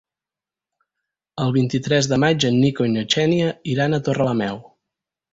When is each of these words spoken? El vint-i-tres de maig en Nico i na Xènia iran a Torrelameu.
El 1.43 1.51
vint-i-tres 1.57 2.09
de 2.11 2.17
maig 2.23 2.47
en 2.49 2.57
Nico 2.63 2.87
i 2.87 2.93
na 2.93 3.03
Xènia 3.15 3.51
iran 3.75 3.93
a 3.93 4.01
Torrelameu. 4.09 4.57